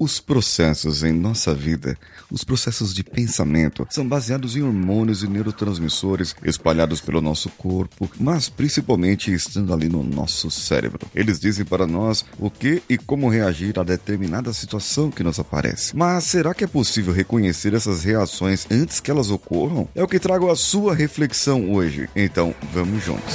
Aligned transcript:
Os 0.00 0.20
processos 0.20 1.02
em 1.02 1.12
nossa 1.12 1.52
vida, 1.52 1.98
os 2.30 2.44
processos 2.44 2.94
de 2.94 3.02
pensamento, 3.02 3.86
são 3.90 4.06
baseados 4.06 4.56
em 4.56 4.62
hormônios 4.62 5.24
e 5.24 5.28
neurotransmissores 5.28 6.36
espalhados 6.44 7.00
pelo 7.00 7.20
nosso 7.20 7.48
corpo, 7.50 8.08
mas 8.18 8.48
principalmente 8.48 9.32
estando 9.32 9.74
ali 9.74 9.88
no 9.88 10.04
nosso 10.04 10.50
cérebro. 10.50 11.00
Eles 11.12 11.40
dizem 11.40 11.64
para 11.64 11.86
nós 11.86 12.24
o 12.38 12.48
que 12.48 12.80
e 12.88 12.96
como 12.96 13.28
reagir 13.28 13.78
a 13.78 13.82
determinada 13.82 14.52
situação 14.52 15.10
que 15.10 15.24
nos 15.24 15.40
aparece. 15.40 15.96
Mas 15.96 16.24
será 16.24 16.54
que 16.54 16.62
é 16.62 16.68
possível 16.68 17.12
reconhecer 17.12 17.74
essas 17.74 18.04
reações 18.04 18.66
antes 18.70 19.00
que 19.00 19.10
elas 19.10 19.30
ocorram? 19.30 19.88
É 19.96 20.02
o 20.02 20.08
que 20.08 20.20
trago 20.20 20.48
a 20.48 20.54
sua 20.54 20.94
reflexão 20.94 21.72
hoje. 21.72 22.08
Então, 22.14 22.54
vamos 22.72 23.04
juntos. 23.04 23.34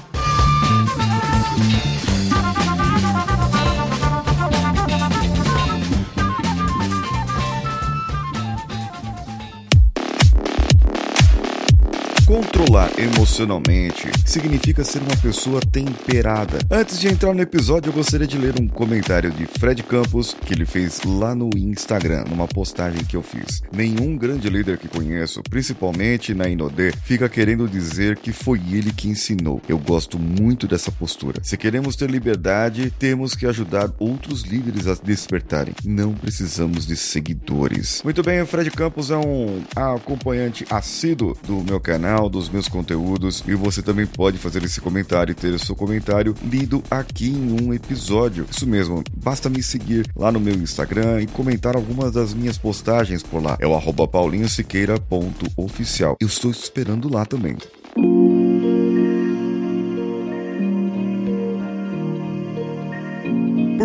Controlar 12.61 12.91
emocionalmente 12.99 14.11
significa 14.23 14.83
ser 14.83 14.99
uma 14.99 15.17
pessoa 15.17 15.59
temperada. 15.59 16.59
Antes 16.69 16.99
de 16.99 17.07
entrar 17.07 17.33
no 17.33 17.41
episódio, 17.41 17.89
eu 17.89 17.93
gostaria 17.93 18.27
de 18.27 18.37
ler 18.37 18.53
um 18.59 18.67
comentário 18.67 19.31
de 19.31 19.47
Fred 19.47 19.81
Campos 19.81 20.35
que 20.45 20.53
ele 20.53 20.63
fez 20.63 21.01
lá 21.03 21.33
no 21.33 21.49
Instagram, 21.57 22.25
numa 22.29 22.47
postagem 22.47 23.03
que 23.03 23.17
eu 23.17 23.23
fiz. 23.23 23.63
Nenhum 23.73 24.15
grande 24.15 24.47
líder 24.47 24.77
que 24.77 24.87
conheço, 24.87 25.41
principalmente 25.49 26.35
na 26.35 26.47
Inodê, 26.47 26.91
fica 27.03 27.27
querendo 27.27 27.67
dizer 27.67 28.17
que 28.17 28.31
foi 28.31 28.61
ele 28.71 28.93
que 28.93 29.09
ensinou. 29.09 29.59
Eu 29.67 29.79
gosto 29.79 30.19
muito 30.19 30.67
dessa 30.67 30.91
postura. 30.91 31.41
Se 31.43 31.57
queremos 31.57 31.95
ter 31.95 32.11
liberdade, 32.11 32.93
temos 32.99 33.33
que 33.33 33.47
ajudar 33.47 33.89
outros 33.97 34.43
líderes 34.43 34.85
a 34.85 34.93
despertarem. 34.93 35.73
Não 35.83 36.13
precisamos 36.13 36.85
de 36.85 36.95
seguidores. 36.95 38.03
Muito 38.03 38.21
bem, 38.21 38.39
o 38.39 38.45
Fred 38.45 38.69
Campos 38.69 39.09
é 39.09 39.17
um 39.17 39.63
acompanhante 39.75 40.63
assíduo 40.69 41.35
do 41.47 41.63
meu 41.63 41.79
canal 41.79 42.01
canal, 42.11 42.29
dos 42.29 42.50
meus 42.51 42.67
conteúdos 42.67 43.41
e 43.47 43.55
você 43.55 43.81
também 43.81 44.05
pode 44.05 44.37
fazer 44.37 44.61
esse 44.63 44.81
comentário 44.81 45.31
e 45.31 45.35
ter 45.35 45.53
o 45.53 45.59
seu 45.59 45.73
comentário 45.75 46.35
lido 46.43 46.83
aqui 46.89 47.29
em 47.29 47.61
um 47.61 47.73
episódio. 47.73 48.45
Isso 48.49 48.65
mesmo, 48.67 49.03
basta 49.17 49.49
me 49.49 49.63
seguir 49.63 50.05
lá 50.15 50.31
no 50.31 50.39
meu 50.39 50.55
Instagram 50.55 51.21
e 51.21 51.27
comentar 51.27 51.75
algumas 51.75 52.11
das 52.11 52.33
minhas 52.33 52.57
postagens 52.57 53.21
por 53.23 53.43
lá. 53.43 53.57
É 53.59 53.67
o 53.67 54.07
paulinhosiqueira.oficial. 54.07 56.15
Eu 56.19 56.27
estou 56.27 56.51
esperando 56.51 57.11
lá 57.11 57.25
também. 57.25 57.57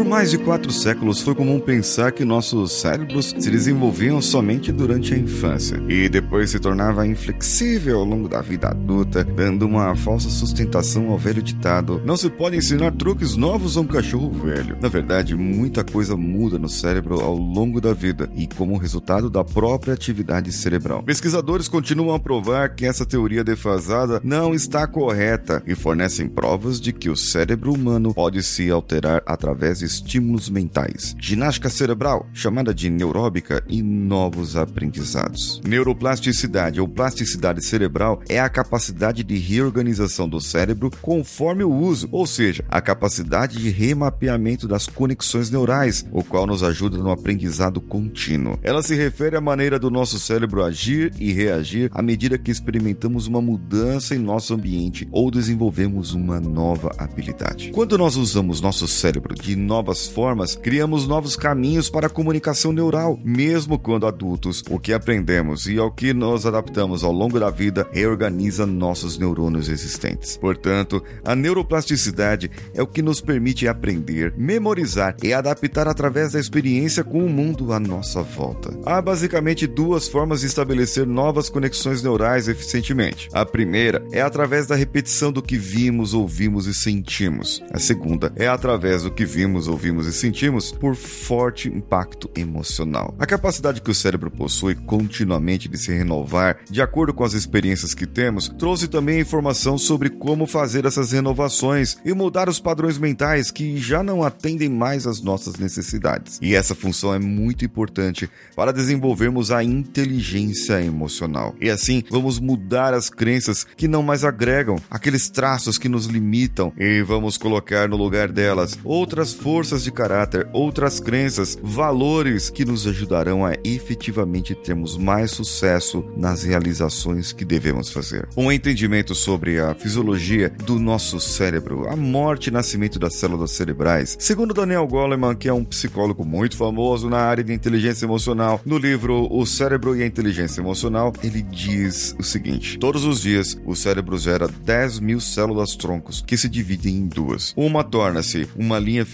Mais 0.06 0.30
de 0.30 0.38
quatro 0.38 0.70
séculos 0.70 1.20
foi 1.20 1.34
comum 1.34 1.58
pensar 1.58 2.12
que 2.12 2.24
nossos 2.24 2.72
cérebros 2.72 3.34
se 3.36 3.50
desenvolviam 3.50 4.22
somente 4.22 4.70
durante 4.70 5.12
a 5.12 5.18
infância 5.18 5.82
e 5.88 6.08
depois 6.08 6.50
se 6.50 6.60
tornava 6.60 7.06
inflexível 7.06 7.98
ao 7.98 8.04
longo 8.04 8.28
da 8.28 8.40
vida 8.40 8.68
adulta, 8.68 9.24
dando 9.24 9.66
uma 9.66 9.96
falsa 9.96 10.30
sustentação 10.30 11.10
ao 11.10 11.18
velho 11.18 11.42
ditado: 11.42 12.00
não 12.04 12.16
se 12.16 12.30
pode 12.30 12.56
ensinar 12.56 12.92
truques 12.92 13.34
novos 13.34 13.76
a 13.76 13.80
um 13.80 13.86
cachorro 13.86 14.30
velho. 14.30 14.78
Na 14.80 14.88
verdade, 14.88 15.34
muita 15.34 15.82
coisa 15.82 16.16
muda 16.16 16.56
no 16.56 16.68
cérebro 16.68 17.20
ao 17.20 17.34
longo 17.34 17.80
da 17.80 17.92
vida 17.92 18.30
e 18.36 18.46
como 18.46 18.76
resultado 18.76 19.28
da 19.28 19.42
própria 19.42 19.94
atividade 19.94 20.52
cerebral. 20.52 21.02
Pesquisadores 21.02 21.66
continuam 21.66 22.14
a 22.14 22.20
provar 22.20 22.76
que 22.76 22.86
essa 22.86 23.04
teoria 23.04 23.42
defasada 23.42 24.20
não 24.22 24.54
está 24.54 24.86
correta 24.86 25.62
e 25.66 25.74
fornecem 25.74 26.28
provas 26.28 26.80
de 26.80 26.92
que 26.92 27.10
o 27.10 27.16
cérebro 27.16 27.72
humano 27.72 28.14
pode 28.14 28.42
se 28.42 28.70
alterar 28.70 29.22
através 29.26 29.80
de 29.80 29.96
estímulos 30.06 30.48
mentais, 30.48 31.16
ginástica 31.18 31.68
cerebral, 31.68 32.26
chamada 32.32 32.72
de 32.72 32.88
neuróbica, 32.88 33.62
e 33.68 33.82
novos 33.82 34.56
aprendizados. 34.56 35.60
Neuroplasticidade 35.64 36.80
ou 36.80 36.86
plasticidade 36.86 37.64
cerebral 37.64 38.20
é 38.28 38.38
a 38.38 38.48
capacidade 38.48 39.24
de 39.24 39.36
reorganização 39.36 40.28
do 40.28 40.40
cérebro 40.40 40.90
conforme 41.02 41.64
o 41.64 41.72
uso, 41.72 42.08
ou 42.12 42.26
seja, 42.26 42.64
a 42.68 42.80
capacidade 42.80 43.58
de 43.58 43.68
remapeamento 43.70 44.68
das 44.68 44.86
conexões 44.86 45.50
neurais, 45.50 46.06
o 46.12 46.22
qual 46.22 46.46
nos 46.46 46.62
ajuda 46.62 46.96
no 46.98 47.10
aprendizado 47.10 47.80
contínuo. 47.80 48.58
Ela 48.62 48.82
se 48.82 48.94
refere 48.94 49.36
à 49.36 49.40
maneira 49.40 49.78
do 49.78 49.90
nosso 49.90 50.18
cérebro 50.18 50.62
agir 50.62 51.12
e 51.18 51.32
reagir 51.32 51.90
à 51.92 52.00
medida 52.00 52.38
que 52.38 52.50
experimentamos 52.50 53.26
uma 53.26 53.42
mudança 53.42 54.14
em 54.14 54.18
nosso 54.18 54.54
ambiente 54.54 55.08
ou 55.10 55.30
desenvolvemos 55.30 56.14
uma 56.14 56.38
nova 56.38 56.94
habilidade. 56.96 57.70
Quando 57.72 57.98
nós 57.98 58.16
usamos 58.16 58.60
nosso 58.60 58.86
cérebro 58.86 59.34
de 59.34 59.56
novas 59.86 60.08
formas, 60.08 60.56
criamos 60.56 61.06
novos 61.06 61.36
caminhos 61.36 61.88
para 61.88 62.08
a 62.08 62.10
comunicação 62.10 62.72
neural, 62.72 63.20
mesmo 63.22 63.78
quando 63.78 64.04
adultos. 64.04 64.64
O 64.68 64.80
que 64.80 64.92
aprendemos 64.92 65.68
e 65.68 65.78
ao 65.78 65.92
que 65.92 66.12
nos 66.12 66.44
adaptamos 66.44 67.04
ao 67.04 67.12
longo 67.12 67.38
da 67.38 67.50
vida 67.50 67.86
reorganiza 67.92 68.66
nossos 68.66 69.16
neurônios 69.16 69.68
existentes. 69.68 70.36
Portanto, 70.36 71.00
a 71.24 71.36
neuroplasticidade 71.36 72.50
é 72.74 72.82
o 72.82 72.86
que 72.86 73.00
nos 73.00 73.20
permite 73.20 73.68
aprender, 73.68 74.34
memorizar 74.36 75.16
e 75.22 75.32
adaptar 75.32 75.86
através 75.86 76.32
da 76.32 76.40
experiência 76.40 77.04
com 77.04 77.24
o 77.24 77.30
mundo 77.30 77.72
à 77.72 77.78
nossa 77.78 78.22
volta. 78.22 78.76
Há 78.84 79.00
basicamente 79.00 79.68
duas 79.68 80.08
formas 80.08 80.40
de 80.40 80.48
estabelecer 80.48 81.06
novas 81.06 81.48
conexões 81.48 82.02
neurais 82.02 82.48
eficientemente. 82.48 83.28
A 83.32 83.46
primeira 83.46 84.04
é 84.10 84.20
através 84.20 84.66
da 84.66 84.74
repetição 84.74 85.30
do 85.30 85.40
que 85.40 85.56
vimos, 85.56 86.12
ouvimos 86.12 86.66
e 86.66 86.74
sentimos. 86.74 87.62
A 87.70 87.78
segunda 87.78 88.32
é 88.34 88.48
através 88.48 89.04
do 89.04 89.12
que 89.12 89.24
vimos, 89.24 89.36
vemos, 89.46 89.68
ouvimos 89.76 90.06
e 90.06 90.12
sentimos 90.12 90.72
por 90.72 90.96
forte 90.96 91.68
impacto 91.68 92.30
emocional. 92.34 93.14
A 93.18 93.26
capacidade 93.26 93.82
que 93.82 93.90
o 93.90 93.94
cérebro 93.94 94.30
possui 94.30 94.74
continuamente 94.74 95.68
de 95.68 95.76
se 95.76 95.92
renovar 95.92 96.60
de 96.70 96.80
acordo 96.80 97.12
com 97.12 97.22
as 97.22 97.34
experiências 97.34 97.92
que 97.92 98.06
temos 98.06 98.48
trouxe 98.58 98.88
também 98.88 99.20
informação 99.20 99.76
sobre 99.76 100.08
como 100.08 100.46
fazer 100.46 100.86
essas 100.86 101.12
renovações 101.12 101.98
e 102.06 102.14
mudar 102.14 102.48
os 102.48 102.58
padrões 102.58 102.96
mentais 102.96 103.50
que 103.50 103.76
já 103.76 104.02
não 104.02 104.22
atendem 104.22 104.70
mais 104.70 105.06
às 105.06 105.20
nossas 105.20 105.56
necessidades. 105.56 106.38
E 106.40 106.54
essa 106.54 106.74
função 106.74 107.12
é 107.12 107.18
muito 107.18 107.62
importante 107.62 108.30
para 108.56 108.72
desenvolvermos 108.72 109.50
a 109.50 109.62
inteligência 109.62 110.82
emocional. 110.82 111.54
E 111.60 111.68
assim, 111.68 112.02
vamos 112.10 112.38
mudar 112.38 112.94
as 112.94 113.10
crenças 113.10 113.66
que 113.76 113.86
não 113.86 114.02
mais 114.02 114.24
agregam, 114.24 114.76
aqueles 114.90 115.28
traços 115.28 115.76
que 115.76 115.88
nos 115.88 116.06
limitam 116.06 116.72
e 116.78 117.02
vamos 117.02 117.36
colocar 117.36 117.90
no 117.90 117.96
lugar 117.96 118.32
delas 118.32 118.78
outras 118.82 119.34
forças 119.34 119.65
de 119.66 119.90
caráter, 119.90 120.48
outras 120.52 121.00
crenças, 121.00 121.58
valores 121.60 122.48
que 122.48 122.64
nos 122.64 122.86
ajudarão 122.86 123.44
a 123.44 123.54
efetivamente 123.64 124.54
termos 124.54 124.96
mais 124.96 125.32
sucesso 125.32 126.04
nas 126.16 126.44
realizações 126.44 127.32
que 127.32 127.44
devemos 127.44 127.90
fazer. 127.90 128.28
Um 128.36 128.52
entendimento 128.52 129.14
sobre 129.14 129.58
a 129.58 129.74
fisiologia 129.74 130.50
do 130.64 130.78
nosso 130.78 131.18
cérebro, 131.18 131.88
a 131.88 131.96
morte 131.96 132.46
e 132.46 132.52
nascimento 132.52 132.98
das 132.98 133.14
células 133.14 133.50
cerebrais. 133.50 134.16
Segundo 134.20 134.54
Daniel 134.54 134.86
Goleman, 134.86 135.34
que 135.34 135.48
é 135.48 135.52
um 135.52 135.64
psicólogo 135.64 136.24
muito 136.24 136.56
famoso 136.56 137.10
na 137.10 137.18
área 137.18 137.42
de 137.42 137.52
inteligência 137.52 138.06
emocional, 138.06 138.60
no 138.64 138.78
livro 138.78 139.26
O 139.30 139.44
Cérebro 139.44 139.96
e 139.96 140.02
a 140.02 140.06
Inteligência 140.06 140.60
Emocional, 140.60 141.12
ele 141.22 141.42
diz 141.42 142.14
o 142.18 142.22
seguinte: 142.22 142.78
todos 142.78 143.04
os 143.04 143.20
dias 143.20 143.58
o 143.64 143.74
cérebro 143.74 144.16
gera 144.16 144.46
10 144.48 145.00
mil 145.00 145.20
células 145.20 145.74
troncos 145.74 146.22
que 146.24 146.36
se 146.36 146.48
dividem 146.48 146.94
em 146.94 147.06
duas. 147.06 147.52
Uma 147.56 147.82
torna-se 147.82 148.48
uma 148.56 148.78
linha 148.78 149.04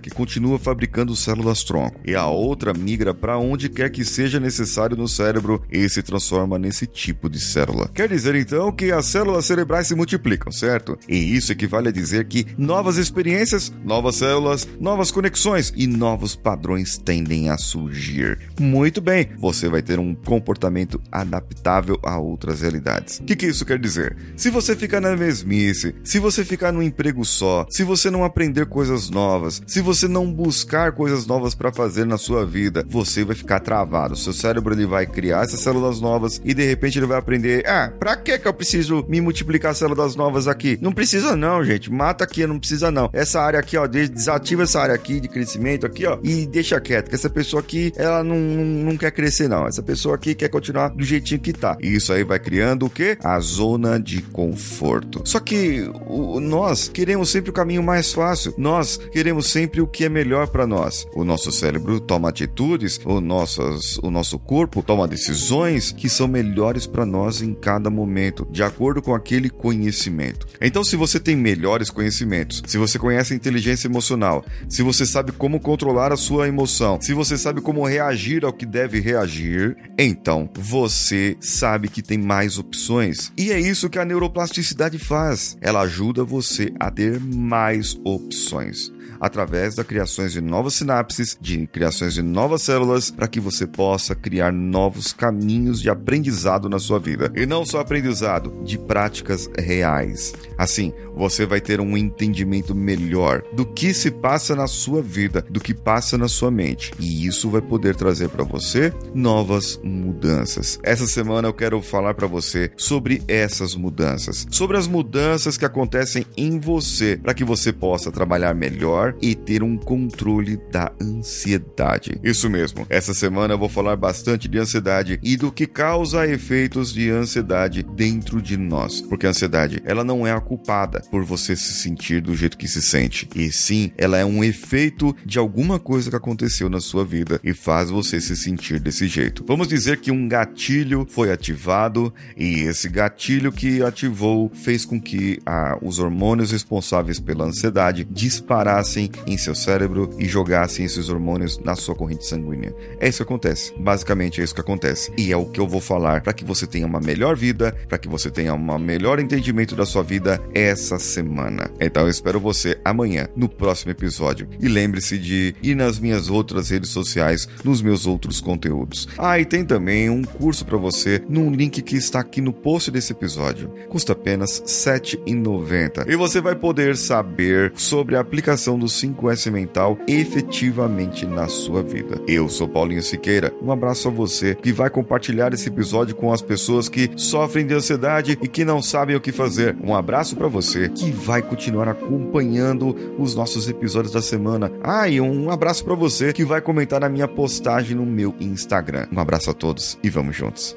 que 0.00 0.10
continua 0.10 0.58
fabricando 0.58 1.16
células 1.16 1.62
tronco, 1.62 2.00
e 2.04 2.14
a 2.14 2.26
outra 2.26 2.72
migra 2.72 3.14
para 3.14 3.38
onde 3.38 3.68
quer 3.68 3.90
que 3.90 4.04
seja 4.04 4.40
necessário 4.40 4.96
no 4.96 5.08
cérebro 5.08 5.62
e 5.70 5.88
se 5.88 6.02
transforma 6.02 6.58
nesse 6.58 6.86
tipo 6.86 7.28
de 7.28 7.40
célula. 7.40 7.90
Quer 7.94 8.08
dizer 8.08 8.34
então 8.34 8.72
que 8.72 8.92
as 8.92 9.06
células 9.06 9.44
cerebrais 9.44 9.86
se 9.86 9.94
multiplicam, 9.94 10.50
certo? 10.52 10.98
E 11.08 11.16
isso 11.16 11.52
equivale 11.52 11.88
a 11.88 11.92
dizer 11.92 12.26
que 12.26 12.46
novas 12.56 12.96
experiências, 12.96 13.72
novas 13.84 14.16
células, 14.16 14.68
novas 14.80 15.10
conexões 15.10 15.72
e 15.76 15.86
novos 15.86 16.34
padrões 16.34 16.96
tendem 16.96 17.50
a 17.50 17.58
surgir. 17.58 18.38
Muito 18.58 19.00
bem, 19.00 19.28
você 19.38 19.68
vai 19.68 19.82
ter 19.82 19.98
um 19.98 20.14
comportamento 20.14 21.00
adaptável 21.10 21.98
a 22.02 22.18
outras 22.18 22.60
realidades. 22.60 23.18
O 23.18 23.24
que, 23.24 23.36
que 23.36 23.46
isso 23.46 23.64
quer 23.64 23.78
dizer? 23.78 24.16
Se 24.36 24.50
você 24.50 24.74
ficar 24.74 25.00
na 25.00 25.16
mesmice, 25.16 25.94
se 26.02 26.18
você 26.18 26.44
ficar 26.44 26.72
no 26.72 26.82
emprego 26.82 27.24
só, 27.24 27.66
se 27.68 27.84
você 27.84 28.10
não 28.10 28.24
aprender 28.24 28.66
coisas 28.66 29.10
novas, 29.10 29.62
se 29.66 29.80
você 29.82 30.08
não 30.08 30.30
buscar 30.30 30.92
coisas 30.92 31.26
novas 31.26 31.54
para 31.54 31.72
fazer 31.72 32.04
na 32.04 32.18
sua 32.18 32.44
vida, 32.44 32.84
você 32.88 33.24
vai 33.24 33.36
ficar 33.36 33.60
travado. 33.60 34.16
Seu 34.16 34.32
cérebro 34.32 34.74
ele 34.74 34.86
vai 34.86 35.06
criar 35.06 35.44
essas 35.44 35.60
células 35.60 36.00
novas 36.00 36.40
e 36.44 36.54
de 36.54 36.64
repente 36.64 36.98
ele 36.98 37.06
vai 37.06 37.18
aprender: 37.18 37.66
"Ah, 37.66 37.92
para 37.98 38.16
que 38.16 38.38
que 38.38 38.48
eu 38.48 38.54
preciso 38.54 39.04
me 39.08 39.20
multiplicar 39.20 39.74
células 39.74 40.16
novas 40.16 40.48
aqui? 40.48 40.78
Não 40.80 40.92
precisa 40.92 41.36
não, 41.36 41.64
gente. 41.64 41.90
Mata 41.90 42.24
aqui, 42.24 42.46
não 42.46 42.58
precisa 42.58 42.90
não. 42.90 43.10
Essa 43.12 43.40
área 43.40 43.58
aqui, 43.58 43.76
ó, 43.76 43.86
desativa 43.86 44.62
essa 44.62 44.80
área 44.80 44.94
aqui 44.94 45.20
de 45.20 45.28
crescimento 45.28 45.86
aqui, 45.86 46.06
ó, 46.06 46.18
e 46.22 46.46
deixa 46.46 46.80
quieto, 46.80 47.08
que 47.08 47.14
essa 47.14 47.30
pessoa 47.30 47.60
aqui, 47.60 47.92
ela 47.96 48.22
não, 48.22 48.36
não, 48.36 48.64
não 48.64 48.96
quer 48.96 49.10
crescer 49.10 49.48
não. 49.48 49.66
Essa 49.66 49.82
pessoa 49.82 50.14
aqui 50.14 50.34
quer 50.34 50.48
continuar 50.48 50.88
do 50.88 51.04
jeitinho 51.04 51.40
que 51.40 51.52
tá. 51.52 51.76
E 51.80 51.94
isso 51.94 52.12
aí 52.12 52.24
vai 52.24 52.38
criando 52.38 52.86
o 52.86 52.90
quê? 52.90 53.16
A 53.22 53.38
zona 53.40 53.98
de 53.98 54.22
conforto. 54.22 55.22
Só 55.24 55.40
que 55.40 55.90
o, 56.06 56.40
nós 56.40 56.88
queremos 56.88 57.30
sempre 57.30 57.50
o 57.50 57.54
caminho 57.54 57.82
mais 57.82 58.12
fácil. 58.12 58.54
Nós 58.56 58.96
queremos 59.12 59.50
sempre 59.50 59.71
o 59.80 59.86
que 59.86 60.04
é 60.04 60.08
melhor 60.08 60.48
para 60.48 60.66
nós. 60.66 61.06
O 61.14 61.24
nosso 61.24 61.50
cérebro 61.50 62.00
toma 62.00 62.28
atitudes, 62.28 63.00
o, 63.04 63.20
nossas, 63.20 63.98
o 63.98 64.10
nosso 64.10 64.38
corpo 64.38 64.82
toma 64.82 65.08
decisões 65.08 65.92
que 65.92 66.08
são 66.08 66.28
melhores 66.28 66.86
para 66.86 67.06
nós 67.06 67.40
em 67.40 67.54
cada 67.54 67.90
momento, 67.90 68.46
de 68.50 68.62
acordo 68.62 69.00
com 69.00 69.14
aquele 69.14 69.48
conhecimento. 69.48 70.46
Então, 70.60 70.84
se 70.84 70.96
você 70.96 71.18
tem 71.18 71.36
melhores 71.36 71.90
conhecimentos, 71.90 72.62
se 72.66 72.78
você 72.78 72.98
conhece 72.98 73.32
a 73.32 73.36
inteligência 73.36 73.88
emocional, 73.88 74.44
se 74.68 74.82
você 74.82 75.06
sabe 75.06 75.32
como 75.32 75.60
controlar 75.60 76.12
a 76.12 76.16
sua 76.16 76.48
emoção, 76.48 76.98
se 77.00 77.14
você 77.14 77.38
sabe 77.38 77.60
como 77.60 77.86
reagir 77.86 78.44
ao 78.44 78.52
que 78.52 78.66
deve 78.66 79.00
reagir, 79.00 79.76
então 79.98 80.48
você 80.54 81.36
sabe 81.40 81.88
que 81.88 82.02
tem 82.02 82.18
mais 82.18 82.58
opções. 82.58 83.32
E 83.36 83.50
é 83.52 83.60
isso 83.60 83.90
que 83.90 83.98
a 83.98 84.04
neuroplasticidade 84.04 84.98
faz. 84.98 85.56
Ela 85.60 85.82
ajuda 85.82 86.24
você 86.24 86.72
a 86.78 86.90
ter 86.90 87.20
mais 87.20 87.98
opções 88.04 88.92
através 89.22 89.76
da 89.76 89.84
criação 89.84 90.26
de 90.26 90.40
novas 90.40 90.74
sinapses, 90.74 91.38
de 91.40 91.68
criações 91.68 92.12
de 92.12 92.22
novas 92.22 92.62
células, 92.62 93.08
para 93.08 93.28
que 93.28 93.38
você 93.38 93.68
possa 93.68 94.16
criar 94.16 94.52
novos 94.52 95.12
caminhos 95.12 95.80
de 95.80 95.88
aprendizado 95.88 96.68
na 96.68 96.80
sua 96.80 96.98
vida. 96.98 97.32
E 97.36 97.46
não 97.46 97.64
só 97.64 97.78
aprendizado, 97.78 98.52
de 98.64 98.76
práticas 98.76 99.48
reais. 99.56 100.34
Assim, 100.58 100.92
você 101.14 101.46
vai 101.46 101.60
ter 101.60 101.80
um 101.80 101.96
entendimento 101.96 102.74
melhor 102.74 103.42
do 103.52 103.64
que 103.64 103.94
se 103.94 104.10
passa 104.10 104.56
na 104.56 104.66
sua 104.66 105.00
vida, 105.00 105.44
do 105.48 105.60
que 105.60 105.72
passa 105.72 106.18
na 106.18 106.26
sua 106.26 106.50
mente. 106.50 106.92
E 106.98 107.24
isso 107.24 107.48
vai 107.48 107.60
poder 107.60 107.94
trazer 107.94 108.28
para 108.28 108.42
você 108.42 108.92
novas 109.14 109.78
mudanças. 109.84 110.80
Essa 110.82 111.06
semana 111.06 111.46
eu 111.46 111.54
quero 111.54 111.80
falar 111.80 112.14
para 112.14 112.26
você 112.26 112.72
sobre 112.76 113.22
essas 113.28 113.76
mudanças, 113.76 114.46
sobre 114.50 114.76
as 114.76 114.88
mudanças 114.88 115.56
que 115.56 115.64
acontecem 115.64 116.26
em 116.36 116.58
você, 116.58 117.16
para 117.22 117.34
que 117.34 117.44
você 117.44 117.72
possa 117.72 118.10
trabalhar 118.10 118.54
melhor 118.54 119.11
e 119.20 119.34
ter 119.34 119.62
um 119.62 119.76
controle 119.76 120.58
da 120.70 120.92
ansiedade. 121.00 122.18
Isso 122.22 122.48
mesmo, 122.48 122.86
essa 122.88 123.14
semana 123.14 123.54
eu 123.54 123.58
vou 123.58 123.68
falar 123.68 123.96
bastante 123.96 124.48
de 124.48 124.58
ansiedade 124.58 125.18
e 125.22 125.36
do 125.36 125.52
que 125.52 125.66
causa 125.66 126.26
efeitos 126.26 126.92
de 126.92 127.10
ansiedade 127.10 127.82
dentro 127.82 128.40
de 128.40 128.56
nós. 128.56 129.00
Porque 129.00 129.26
a 129.26 129.30
ansiedade, 129.30 129.82
ela 129.84 130.04
não 130.04 130.26
é 130.26 130.32
a 130.32 130.40
culpada 130.40 131.02
por 131.10 131.24
você 131.24 131.56
se 131.56 131.72
sentir 131.74 132.20
do 132.20 132.34
jeito 132.34 132.58
que 132.58 132.68
se 132.68 132.82
sente, 132.82 133.28
e 133.34 133.52
sim, 133.52 133.92
ela 133.96 134.18
é 134.18 134.24
um 134.24 134.42
efeito 134.42 135.14
de 135.24 135.38
alguma 135.38 135.78
coisa 135.78 136.10
que 136.10 136.16
aconteceu 136.16 136.68
na 136.68 136.80
sua 136.80 137.04
vida 137.04 137.40
e 137.42 137.52
faz 137.52 137.90
você 137.90 138.20
se 138.20 138.36
sentir 138.36 138.80
desse 138.80 139.06
jeito. 139.08 139.44
Vamos 139.46 139.68
dizer 139.68 139.98
que 139.98 140.10
um 140.10 140.28
gatilho 140.28 141.06
foi 141.08 141.32
ativado 141.32 142.12
e 142.36 142.60
esse 142.60 142.88
gatilho 142.88 143.52
que 143.52 143.82
ativou 143.82 144.50
fez 144.54 144.84
com 144.84 145.00
que 145.00 145.38
ah, 145.46 145.78
os 145.82 145.98
hormônios 145.98 146.52
responsáveis 146.52 147.18
pela 147.18 147.44
ansiedade 147.44 148.06
disparassem 148.10 149.01
em 149.26 149.38
seu 149.38 149.54
cérebro 149.54 150.10
e 150.18 150.26
jogassem 150.26 150.84
esses 150.84 151.08
hormônios 151.08 151.58
na 151.58 151.74
sua 151.74 151.94
corrente 151.94 152.26
sanguínea. 152.26 152.74
É 153.00 153.08
isso 153.08 153.18
que 153.18 153.22
acontece. 153.22 153.72
Basicamente 153.78 154.40
é 154.40 154.44
isso 154.44 154.54
que 154.54 154.60
acontece. 154.60 155.12
E 155.16 155.32
é 155.32 155.36
o 155.36 155.46
que 155.46 155.60
eu 155.60 155.66
vou 155.66 155.80
falar 155.80 156.22
para 156.22 156.32
que 156.32 156.44
você 156.44 156.66
tenha 156.66 156.86
uma 156.86 157.00
melhor 157.00 157.36
vida, 157.36 157.74
para 157.88 157.98
que 157.98 158.08
você 158.08 158.30
tenha 158.30 158.54
um 158.54 158.78
melhor 158.78 159.18
entendimento 159.18 159.74
da 159.74 159.86
sua 159.86 160.02
vida 160.02 160.40
essa 160.54 160.98
semana. 160.98 161.70
Então 161.80 162.02
eu 162.02 162.08
espero 162.08 162.40
você 162.40 162.78
amanhã 162.84 163.28
no 163.36 163.48
próximo 163.48 163.90
episódio. 163.90 164.48
E 164.60 164.68
lembre-se 164.68 165.18
de 165.18 165.54
ir 165.62 165.74
nas 165.74 165.98
minhas 165.98 166.28
outras 166.28 166.70
redes 166.70 166.90
sociais, 166.90 167.48
nos 167.64 167.82
meus 167.82 168.06
outros 168.06 168.40
conteúdos. 168.40 169.08
Ah, 169.18 169.38
e 169.38 169.44
tem 169.44 169.64
também 169.64 170.10
um 170.10 170.22
curso 170.22 170.64
para 170.64 170.76
você 170.76 171.22
num 171.28 171.50
link 171.50 171.82
que 171.82 171.96
está 171.96 172.20
aqui 172.20 172.40
no 172.40 172.52
post 172.52 172.90
desse 172.90 173.12
episódio. 173.12 173.68
Custa 173.88 174.12
apenas 174.12 174.58
R$ 174.58 174.66
7,90. 174.66 176.08
E 176.08 176.16
você 176.16 176.40
vai 176.40 176.54
poder 176.54 176.96
saber 176.96 177.72
sobre 177.74 178.16
a 178.16 178.20
aplicação 178.20 178.78
do 178.82 178.86
5S 178.86 179.48
mental 179.50 179.96
efetivamente 180.08 181.24
na 181.24 181.46
sua 181.46 181.82
vida. 181.82 182.20
Eu 182.26 182.48
sou 182.48 182.68
Paulinho 182.68 183.02
Siqueira. 183.02 183.54
Um 183.62 183.70
abraço 183.70 184.08
a 184.08 184.10
você 184.10 184.56
que 184.56 184.72
vai 184.72 184.90
compartilhar 184.90 185.54
esse 185.54 185.68
episódio 185.68 186.16
com 186.16 186.32
as 186.32 186.42
pessoas 186.42 186.88
que 186.88 187.08
sofrem 187.16 187.64
de 187.64 187.74
ansiedade 187.74 188.36
e 188.42 188.48
que 188.48 188.64
não 188.64 188.82
sabem 188.82 189.14
o 189.14 189.20
que 189.20 189.30
fazer. 189.30 189.76
Um 189.82 189.94
abraço 189.94 190.34
para 190.34 190.48
você 190.48 190.88
que 190.88 191.12
vai 191.12 191.40
continuar 191.40 191.88
acompanhando 191.88 193.14
os 193.18 193.36
nossos 193.36 193.68
episódios 193.68 194.12
da 194.12 194.20
semana. 194.20 194.72
Ah, 194.82 195.08
e 195.08 195.20
um 195.20 195.50
abraço 195.50 195.84
para 195.84 195.94
você 195.94 196.32
que 196.32 196.44
vai 196.44 196.60
comentar 196.60 197.00
na 197.00 197.08
minha 197.08 197.28
postagem 197.28 197.96
no 197.96 198.04
meu 198.04 198.34
Instagram. 198.40 199.06
Um 199.12 199.20
abraço 199.20 199.50
a 199.50 199.54
todos 199.54 199.96
e 200.02 200.10
vamos 200.10 200.34
juntos. 200.34 200.76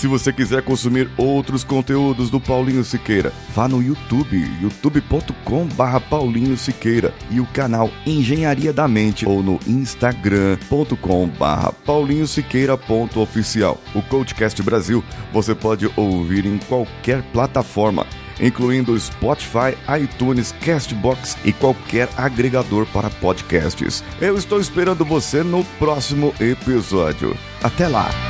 Se 0.00 0.06
você 0.06 0.32
quiser 0.32 0.62
consumir 0.62 1.10
outros 1.18 1.62
conteúdos 1.62 2.30
do 2.30 2.40
Paulinho 2.40 2.82
Siqueira, 2.82 3.30
vá 3.54 3.68
no 3.68 3.82
YouTube, 3.82 4.50
youtube.com/barra 4.62 6.00
Paulinho 6.00 6.56
Siqueira 6.56 7.12
e 7.30 7.38
o 7.38 7.44
canal 7.44 7.90
Engenharia 8.06 8.72
da 8.72 8.88
Mente 8.88 9.28
ou 9.28 9.42
no 9.42 9.60
instagram.com/barra 9.66 11.74
Paulinho 11.84 12.26
Siqueira.oficial. 12.26 13.78
O 13.94 14.00
Coachcast 14.00 14.62
Brasil 14.62 15.04
você 15.34 15.54
pode 15.54 15.90
ouvir 15.94 16.46
em 16.46 16.56
qualquer 16.56 17.22
plataforma 17.24 18.06
incluindo 18.40 18.98
Spotify, 18.98 19.76
iTunes, 20.02 20.54
Castbox 20.64 21.36
e 21.44 21.52
qualquer 21.52 22.08
agregador 22.16 22.86
para 22.86 23.10
podcasts. 23.10 24.02
Eu 24.18 24.38
estou 24.38 24.58
esperando 24.58 25.04
você 25.04 25.42
no 25.42 25.62
próximo 25.78 26.34
episódio. 26.40 27.36
Até 27.62 27.86
lá! 27.86 28.29